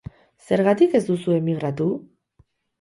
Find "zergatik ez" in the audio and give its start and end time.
0.47-1.03